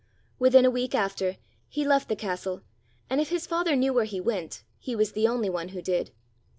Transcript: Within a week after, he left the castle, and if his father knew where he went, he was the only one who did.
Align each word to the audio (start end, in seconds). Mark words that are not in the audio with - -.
Within 0.39 0.65
a 0.65 0.71
week 0.71 0.95
after, 0.95 1.37
he 1.69 1.85
left 1.85 2.09
the 2.09 2.15
castle, 2.15 2.63
and 3.07 3.21
if 3.21 3.29
his 3.29 3.45
father 3.45 3.75
knew 3.75 3.93
where 3.93 4.05
he 4.05 4.19
went, 4.19 4.63
he 4.79 4.95
was 4.95 5.11
the 5.11 5.27
only 5.27 5.47
one 5.47 5.67
who 5.67 5.81
did. 5.83 6.09